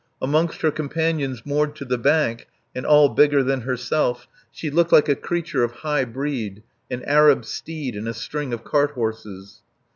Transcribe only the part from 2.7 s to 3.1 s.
and all